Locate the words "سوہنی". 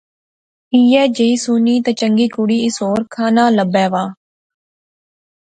1.43-1.75